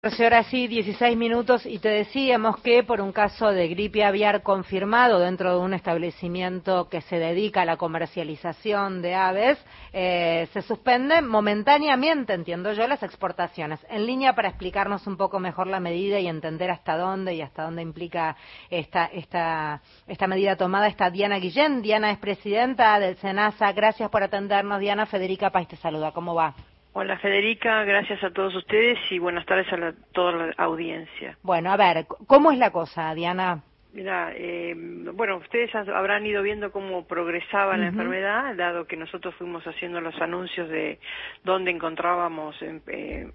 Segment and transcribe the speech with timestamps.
[0.00, 5.18] Ahora sí, 16 minutos y te decíamos que por un caso de gripe aviar confirmado
[5.18, 9.58] dentro de un establecimiento que se dedica a la comercialización de aves,
[9.92, 13.84] eh, se suspenden momentáneamente, entiendo yo, las exportaciones.
[13.90, 17.64] En línea para explicarnos un poco mejor la medida y entender hasta dónde y hasta
[17.64, 18.36] dónde implica
[18.70, 21.82] esta, esta, esta medida tomada está Diana Guillén.
[21.82, 23.72] Diana es presidenta del SENASA.
[23.72, 25.06] Gracias por atendernos, Diana.
[25.06, 26.12] Federica País te saluda.
[26.12, 26.54] ¿Cómo va?
[26.92, 31.36] Hola Federica, gracias a todos ustedes y buenas tardes a toda la audiencia.
[31.42, 33.62] Bueno, a ver, ¿cómo es la cosa, Diana?
[33.92, 34.74] Mira, eh,
[35.14, 40.14] bueno, ustedes habrán ido viendo cómo progresaba la enfermedad, dado que nosotros fuimos haciendo los
[40.20, 40.98] anuncios de
[41.42, 43.30] dónde encontrábamos eh,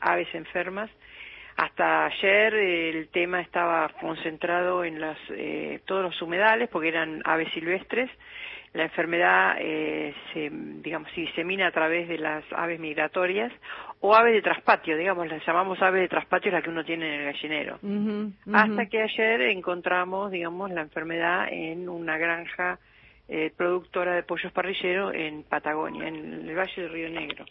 [0.00, 0.90] aves enfermas.
[1.56, 7.50] Hasta ayer el tema estaba concentrado en las, eh, todos los humedales, porque eran aves
[7.54, 8.10] silvestres,
[8.76, 13.50] la enfermedad eh, se, digamos, se disemina a través de las aves migratorias
[14.00, 17.20] o aves de traspatio, digamos, las llamamos aves de traspatio, la que uno tiene en
[17.20, 17.78] el gallinero.
[18.52, 22.78] Hasta que ayer encontramos, digamos, la enfermedad en una granja
[23.28, 27.46] eh, productora de pollos parrilleros en Patagonia, en el Valle del Río Negro.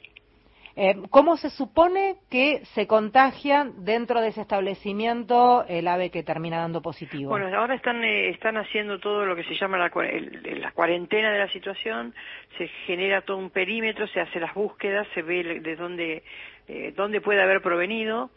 [0.77, 6.57] Eh, ¿Cómo se supone que se contagia dentro de ese establecimiento el ave que termina
[6.57, 7.29] dando positivo?
[7.29, 11.39] Bueno, ahora están, eh, están haciendo todo lo que se llama la, la, cuarentena de
[11.39, 12.13] la situación,
[12.57, 16.23] se genera todo un perímetro, se hace las búsquedas, se ve de dónde,
[16.67, 18.31] eh, dónde puede haber provenido.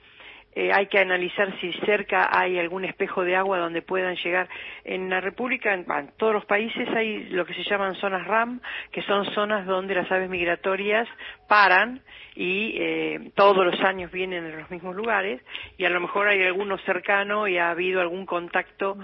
[0.54, 4.48] Eh, hay que analizar si cerca hay algún espejo de agua donde puedan llegar.
[4.84, 9.02] En la República, en, todos los países hay lo que se llaman zonas RAM, que
[9.02, 11.06] son zonas donde las aves migratorias
[11.48, 12.00] paran
[12.34, 15.40] y eh, todos los años vienen en los mismos lugares
[15.76, 18.96] y a lo mejor hay alguno cercano y ha habido algún contacto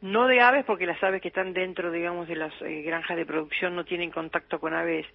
[0.00, 3.24] no de aves, porque las aves que están dentro, digamos, de las eh, granjas de
[3.24, 5.06] producción no tienen contacto con aves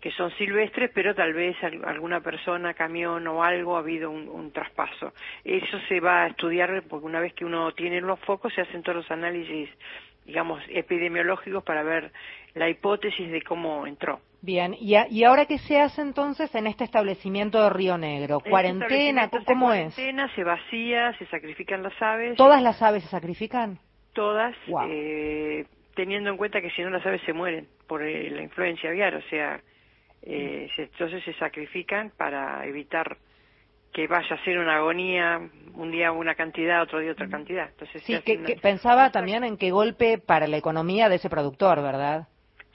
[0.00, 5.14] que son silvestres, pero tal vez alguna persona, camión o algo ha habido un, traspaso.
[5.44, 8.82] Eso se va a estudiar porque una vez que uno tiene los focos se hacen
[8.82, 9.70] todos los análisis,
[10.26, 12.12] digamos, epidemiológicos para ver
[12.54, 14.20] la hipótesis de cómo entró.
[14.42, 18.36] Bien, ¿y, y ahora qué se hace entonces en este establecimiento de Río Negro?
[18.36, 19.30] Este ¿Cuarentena?
[19.46, 19.94] ¿Cómo es?
[19.94, 22.36] Cuarentena, se vacía, se sacrifican las aves.
[22.36, 23.78] ¿Todas las aves se sacrifican?
[24.14, 24.56] Todas,
[24.88, 28.90] eh, teniendo en cuenta que si no las aves se mueren por eh, la influencia
[28.90, 29.60] aviar, o sea,
[30.22, 33.18] eh, entonces se sacrifican para evitar
[33.92, 35.40] que vaya a ser una agonía,
[35.74, 37.68] un día una cantidad, otro día otra cantidad.
[37.68, 42.26] Entonces, sí, que, pensaba también en qué golpe para la economía de ese productor, ¿verdad?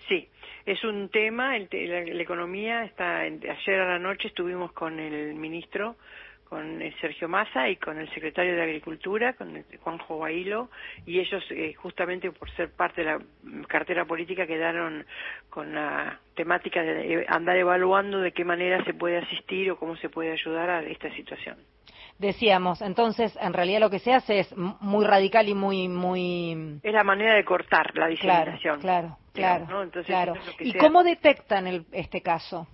[0.08, 0.30] Sí,
[0.66, 5.98] es un tema, la, economía está, ayer a la noche estuvimos con el ministro
[6.50, 10.70] con Sergio Massa y con el secretario de Agricultura, con Juanjo Bailo,
[11.06, 13.20] y ellos eh, justamente por ser parte de la
[13.68, 15.06] cartera política quedaron
[15.50, 20.10] con la temática de andar evaluando de qué manera se puede asistir o cómo se
[20.10, 21.58] puede ayudar a esta situación.
[22.18, 25.88] Decíamos, entonces, en realidad lo que se hace es muy radical y muy...
[25.88, 26.80] muy...
[26.84, 28.82] Es la manera de cortar la diseminación.
[28.82, 29.68] Claro, claro,
[30.06, 30.34] claro.
[30.60, 32.68] ¿Y cómo detectan el, este caso?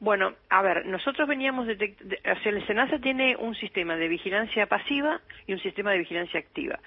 [0.00, 1.94] Bueno, a ver, nosotros veníamos de,
[2.24, 6.40] o sea, el SENASA tiene un sistema de vigilancia pasiva y un sistema de vigilancia
[6.40, 6.78] activa.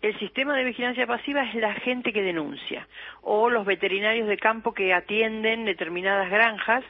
[0.00, 2.88] El sistema de vigilancia pasiva es la gente que denuncia
[3.20, 6.82] o los veterinarios de campo que atienden determinadas granjas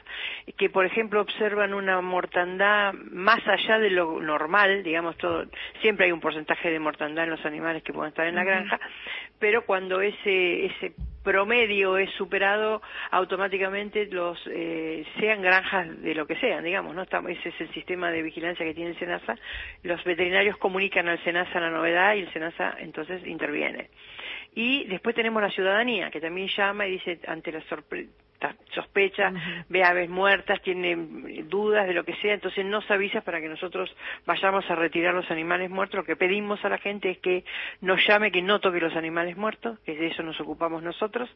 [0.57, 5.45] que, por ejemplo, observan una mortandad más allá de lo normal, digamos, todo,
[5.81, 8.79] siempre hay un porcentaje de mortandad en los animales que pueden estar en la granja,
[9.37, 16.35] pero cuando ese, ese promedio es superado, automáticamente los eh, sean granjas de lo que
[16.35, 17.03] sean, digamos, ¿no?
[17.03, 19.35] ese es el sistema de vigilancia que tiene el SENASA.
[19.83, 23.89] Los veterinarios comunican al SENASA la novedad y el SENASA entonces interviene.
[24.55, 27.61] Y después tenemos la ciudadanía, que también llama y dice ante la
[28.73, 29.31] sospecha,
[29.69, 30.95] ve aves muertas, tiene
[31.43, 33.95] dudas de lo que sea, entonces nos avisa para que nosotros
[34.25, 35.97] vayamos a retirar los animales muertos.
[35.97, 37.43] Lo que pedimos a la gente es que
[37.81, 41.29] nos llame, que no toque los animales muertos, que de eso nos ocupamos nosotros.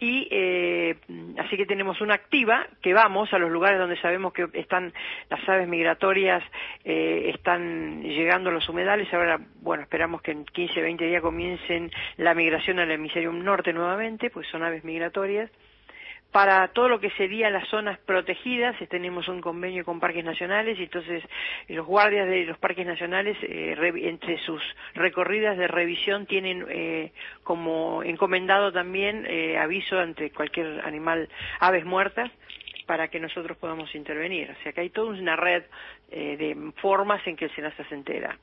[0.00, 0.96] Y eh,
[1.38, 4.92] así que tenemos una activa que vamos a los lugares donde sabemos que están
[5.28, 6.42] las aves migratorias
[6.84, 9.12] eh, están llegando a los humedales.
[9.12, 14.30] Ahora bueno esperamos que en 15 20 días comiencen la migración al hemisferio norte nuevamente
[14.30, 15.50] pues son aves migratorias
[16.32, 20.82] para todo lo que sería las zonas protegidas, tenemos un convenio con parques nacionales y
[20.82, 21.24] entonces
[21.68, 24.62] los guardias de los parques nacionales, eh, entre sus
[24.94, 27.12] recorridas de revisión, tienen eh,
[27.44, 31.28] como encomendado también eh, aviso ante cualquier animal,
[31.60, 32.30] aves muertas,
[32.86, 34.50] para que nosotros podamos intervenir.
[34.50, 35.62] O sea que hay toda una red
[36.10, 38.38] de formas en que el SENASA se entera.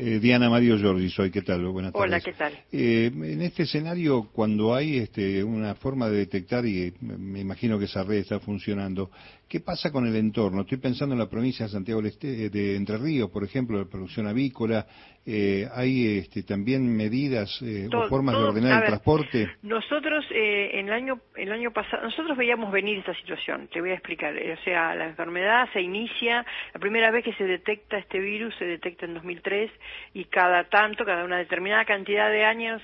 [0.00, 1.66] Eh, Diana Mario Giorgi, soy, ¿qué tal?
[1.66, 2.06] Buenas tardes.
[2.06, 2.52] Hola, ¿qué tal?
[2.70, 7.86] Eh, en este escenario, cuando hay este, una forma de detectar, y me imagino que
[7.86, 9.10] esa red está funcionando,
[9.48, 10.60] ¿Qué pasa con el entorno?
[10.60, 14.26] Estoy pensando en la provincia de Santiago este, de Entre Ríos, por ejemplo, la producción
[14.26, 14.86] avícola.
[15.24, 19.48] Eh, ¿Hay este, también medidas eh, o formas de ordenar el transporte?
[19.62, 23.68] Nosotros, eh, en el año, el año pasado, nosotros veíamos venir esta situación.
[23.68, 24.34] Te voy a explicar.
[24.34, 26.44] O sea, la enfermedad se inicia,
[26.74, 29.70] la primera vez que se detecta este virus se detecta en 2003
[30.12, 32.82] y cada tanto, cada una determinada cantidad de años,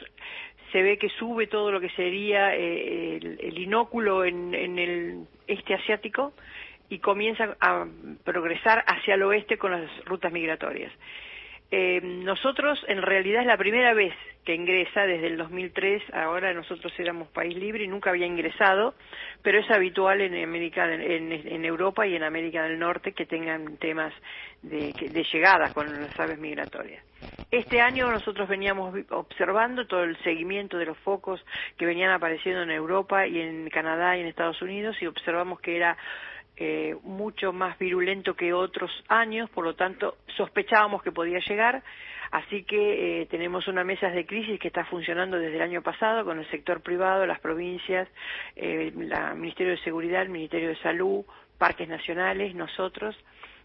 [0.75, 6.33] se ve que sube todo lo que sería el, inóculo en, en el este asiático
[6.89, 7.87] y comienza a
[8.25, 10.93] progresar hacia el oeste con las rutas migratorias.
[11.71, 14.13] Eh, nosotros, en realidad, es la primera vez
[14.45, 16.03] que ingresa desde el 2003.
[16.13, 18.95] Ahora nosotros éramos país libre y nunca había ingresado,
[19.43, 24.13] pero es habitual en América, en, Europa y en América del Norte que tengan temas
[24.63, 27.05] de, de llegada con las aves migratorias.
[27.55, 31.41] Este año nosotros veníamos observando todo el seguimiento de los focos
[31.77, 35.77] que venían apareciendo en Europa y en Canadá y en Estados Unidos y observamos que
[35.77, 35.97] era
[36.57, 41.85] eh, mucho más virulento que otros años, por lo tanto sospechábamos que podía llegar,
[42.33, 46.25] así que eh, tenemos una mesa de crisis que está funcionando desde el año pasado
[46.25, 48.09] con el sector privado, las provincias,
[48.57, 51.25] eh, el Ministerio de Seguridad, el Ministerio de Salud,
[51.57, 53.17] parques nacionales, nosotros,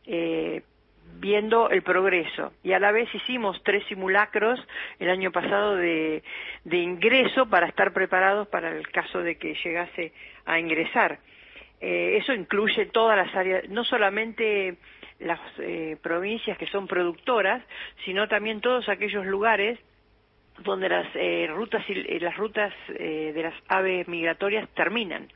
[0.06, 0.62] eh,
[1.20, 2.54] viendo el progreso.
[2.64, 4.60] Y a la vez hicimos tres simulacros
[5.00, 6.24] el año pasado de,
[6.64, 10.14] de ingreso para estar preparados para el caso de que llegase
[10.46, 11.20] a ingresar.
[11.82, 14.76] Eh, eso incluye todas las áreas, no solamente
[15.20, 17.64] las eh, provincias que son productoras,
[18.06, 19.80] sino también todos aquellos lugares
[20.60, 21.86] donde las eh, rutas
[22.20, 25.30] las rutas de las aves migratorias terminan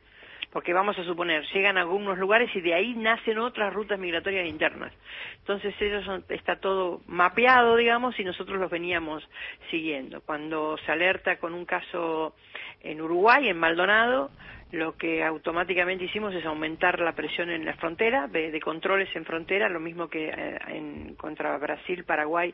[0.54, 4.48] porque vamos a suponer, llegan a algunos lugares y de ahí nacen otras rutas migratorias
[4.48, 4.94] internas.
[5.40, 9.28] Entonces eso está todo mapeado, digamos, y nosotros los veníamos
[9.72, 10.22] siguiendo.
[10.22, 12.36] Cuando se alerta con un caso
[12.82, 14.30] en Uruguay, en Maldonado,
[14.72, 19.70] lo que automáticamente hicimos es aumentar la presión en la frontera, de, controles en frontera,
[19.70, 22.54] lo mismo que eh, en, contra Brasil, Paraguay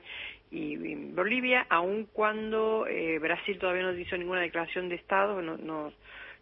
[0.52, 5.92] y, Bolivia, aun cuando eh, Brasil todavía no hizo ninguna declaración de Estado, no, no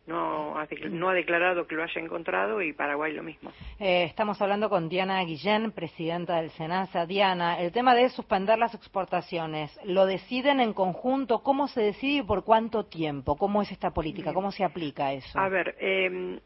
[0.07, 3.51] no ha, no ha declarado que lo haya encontrado y Paraguay lo mismo.
[3.79, 7.05] Eh, estamos hablando con Diana Guillén, presidenta del SENASA.
[7.05, 11.43] Diana, el tema de suspender las exportaciones, ¿lo deciden en conjunto?
[11.43, 13.35] ¿Cómo se decide y por cuánto tiempo?
[13.35, 14.33] ¿Cómo es esta política?
[14.33, 15.37] ¿Cómo se aplica eso?
[15.37, 16.39] A ver, eh,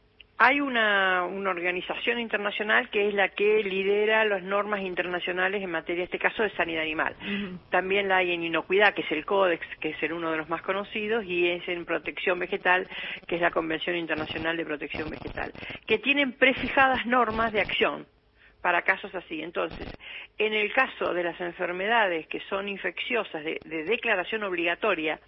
[0.43, 6.05] hay una, organización internacional que es la que lidera las normas internacionales en materia, en
[6.05, 7.15] este caso, de sanidad animal.
[7.69, 10.49] También la hay en inocuidad, que es el Códex, que es el uno de los
[10.49, 12.88] más conocidos, y es en protección vegetal,
[13.27, 15.53] que es la Convención Internacional de Protección Vegetal,
[15.85, 18.07] que tienen prefijadas normas de acción
[18.63, 19.43] para casos así.
[19.43, 19.95] Entonces,
[20.39, 25.19] en el caso de las enfermedades que son infecciosas de declaración obligatoria,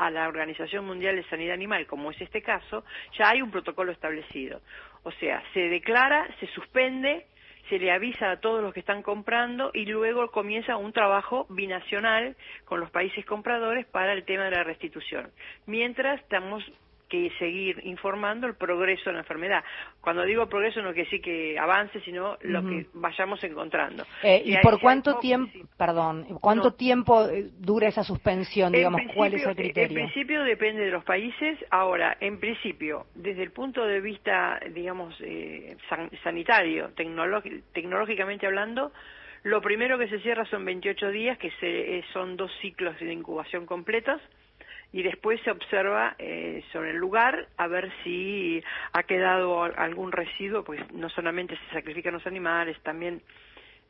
[0.00, 2.84] a la Organización Mundial de Sanidad Animal, como es este caso,
[3.18, 4.62] ya hay un protocolo establecido.
[5.02, 7.26] O sea, se declara, se suspende,
[7.68, 12.34] se le avisa a todos los que están comprando y luego comienza un trabajo binacional
[12.64, 15.30] con los países compradores para el tema de la restitución.
[15.66, 16.64] Mientras estamos
[17.10, 19.62] que seguir informando el progreso de la enfermedad.
[20.00, 24.06] Cuando digo progreso no quiere decir que avance, sino lo que vayamos encontrando.
[24.22, 29.44] Eh, ¿Y, por cuánto tiempo, perdón, cuánto tiempo eh, dura esa suspensión, digamos, cuál es
[29.44, 29.98] el criterio?
[29.98, 31.58] En principio depende de los países.
[31.70, 35.76] Ahora, en principio, desde el punto de vista, digamos, eh,
[36.22, 38.92] sanitario, tecnológicamente hablando,
[39.42, 43.66] lo primero que se cierra son 28 días, que se, son dos ciclos de incubación
[43.66, 44.20] completos
[44.92, 50.64] y después se observa eh, sobre el lugar a ver si ha quedado algún residuo,
[50.64, 53.22] pues no solamente se sacrifican los animales, también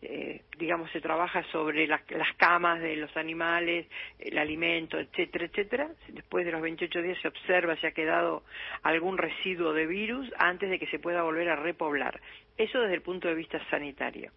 [0.02, 2.02] eh, digamos se trabaja sobre las
[2.37, 3.87] camas de los animales,
[4.19, 5.90] el alimento, etcétera, etcétera.
[6.09, 8.42] Después de los 28 días se observa si ha quedado
[8.83, 12.21] algún residuo de virus antes de que se pueda volver a repoblar.
[12.57, 14.33] Eso desde el punto de vista sanitario.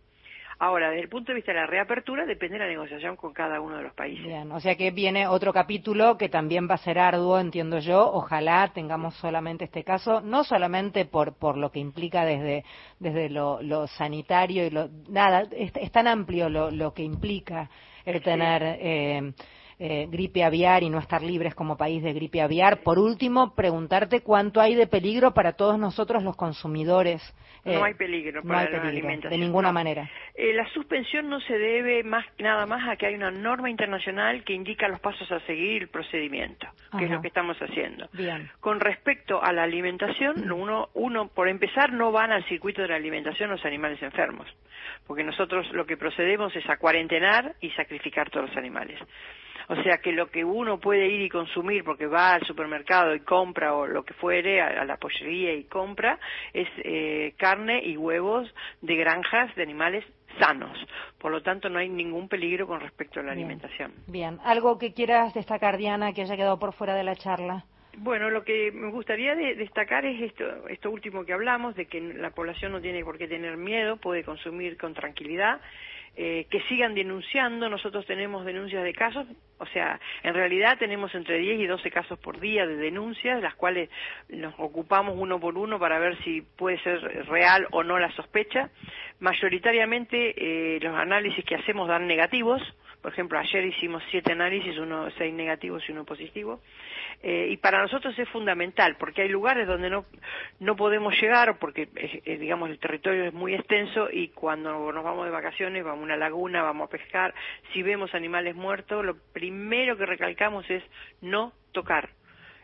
[0.59, 3.59] Ahora, desde el punto de vista de la reapertura, depende de la negociación con cada
[3.61, 4.25] uno de los países.
[4.25, 8.11] Bien, o sea que viene otro capítulo que también va a ser arduo, entiendo yo.
[8.11, 12.63] Ojalá tengamos solamente este caso, no solamente por, por lo que implica desde,
[12.99, 14.89] desde lo, sanitario y lo.
[15.09, 17.69] Nada, es, tan amplio lo, lo que implica
[18.05, 18.61] el tener.
[18.79, 19.33] Eh,
[19.79, 22.81] eh, gripe aviar y no estar libres como país de gripe aviar.
[22.83, 27.21] Por último, preguntarte cuánto hay de peligro para todos nosotros los consumidores.
[27.65, 29.31] no eh, hay peligro para la alimentación.
[29.31, 30.09] De ninguna manera.
[30.35, 34.43] Eh, la suspensión no se debe más nada más a que hay una norma internacional
[34.43, 38.07] que indica los pasos a seguir el procedimiento, que es lo que estamos haciendo.
[38.13, 38.49] Bien.
[38.59, 42.95] Con respecto a la alimentación, uno, uno, por empezar, no van al circuito de la
[42.95, 44.47] alimentación los animales enfermos,
[45.07, 48.99] porque nosotros lo que procedemos es a cuarentenar y sacrificar todos los animales.
[49.69, 53.21] O sea que lo que uno puede ir y consumir porque va al supermercado y
[53.21, 56.19] compra o lo que fuere, a, la pollería y compra,
[56.53, 60.05] es eh, carne y huevos de granjas de animales
[60.39, 60.77] sanos.
[61.19, 63.93] Por lo tanto, no hay ningún peligro con respecto a la alimentación.
[64.07, 64.39] Bien.
[64.43, 67.65] ¿Algo que quieras destacar, Diana, que haya quedado por fuera de la charla?
[67.97, 72.31] Bueno, lo que me gustaría destacar es esto, esto último que hablamos, de que la
[72.31, 75.61] población no tiene por qué tener miedo, puede consumir con tranquilidad
[76.15, 77.69] eh, que sigan denunciando.
[77.69, 79.25] Nosotros tenemos denuncias de casos,
[79.57, 83.55] o sea, en realidad tenemos entre 10 y 12 casos por día de denuncias, las
[83.55, 83.89] cuales
[84.29, 88.69] nos ocupamos uno por uno para ver si puede ser real o no la sospecha.
[89.19, 90.35] Mayoritariamente
[90.75, 92.61] eh, los análisis que hacemos dan negativos,
[93.03, 96.61] por ejemplo, ayer hicimos siete análisis, uno seis negativos y uno positivo.
[97.21, 100.05] Eh, y para nosotros es fundamental, porque hay lugares donde no,
[100.61, 101.89] no podemos llegar, porque
[102.25, 106.15] digamos el territorio es muy extenso y cuando nos vamos de vacaciones, vamos a una
[106.15, 107.33] laguna, vamos a pescar,
[107.73, 110.81] si vemos animales muertos, lo primero que recalcamos es
[111.19, 112.09] no tocar.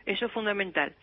[0.06, 0.94] Eso es fundamental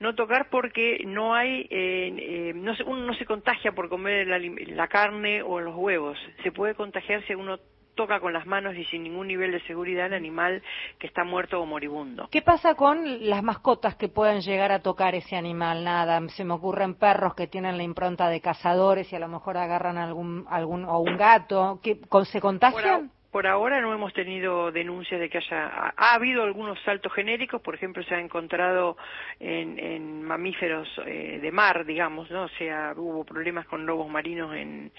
[0.00, 4.28] no tocar porque no hay, eh, eh, no se, uno no se contagia por comer
[4.28, 7.58] la, la, carne o los huevos, se puede contagiar si uno
[7.98, 10.62] toca con las manos y sin ningún nivel de seguridad el animal
[11.00, 12.28] que está muerto o moribundo.
[12.30, 15.82] ¿Qué pasa con las mascotas que pueden llegar a tocar ese animal?
[15.82, 19.56] Nada, se me ocurren perros que tienen la impronta de cazadores y a lo mejor
[19.56, 21.80] agarran algún, algún o un gato.
[21.82, 23.10] ¿Qué, ¿Se contagian?
[23.32, 27.74] Por ahora no hemos tenido denuncias de que haya ha, habido algunos saltos genéricos por
[27.74, 28.96] ejemplo se ha encontrado
[29.40, 34.90] en, mamíferos eh, de mar digamos no o sea hubo problemas con lobos marinos en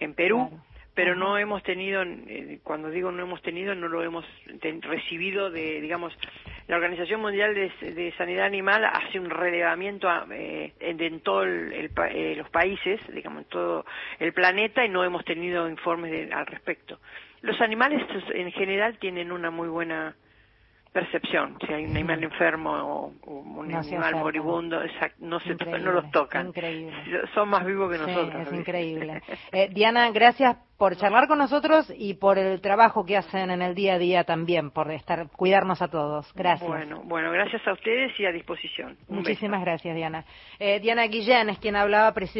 [0.00, 0.50] en Perú
[0.94, 4.26] pero no hemos tenido, eh, cuando digo no hemos tenido, no lo hemos
[4.82, 6.16] recibido de, digamos,
[6.68, 13.00] la Organización Mundial de, Sanidad Animal hace un relevamiento eh, en, todos eh, los países,
[13.12, 13.86] digamos, en todo
[14.18, 17.00] el planeta y no hemos tenido informes al respecto.
[17.40, 18.02] Los animales
[18.34, 20.14] en general tienen una muy buena
[20.92, 21.56] percepción.
[21.66, 24.80] Si hay un animal enfermo o, un animal moribundo,
[25.18, 26.52] no, se, no los tocan.
[27.34, 28.46] Son más vivos que nosotros.
[28.46, 29.22] Es increíble.
[29.52, 33.74] Eh, Diana, gracias por charlar con nosotros y por el trabajo que hacen en el
[33.74, 36.32] día a día también, por estar cuidarnos a todos.
[36.34, 36.68] Gracias.
[36.68, 38.96] Bueno, bueno gracias a ustedes y a disposición.
[39.08, 40.24] Muchísimas gracias, Diana.
[40.58, 42.32] Eh, Diana Guillén es quien hablaba, presidente.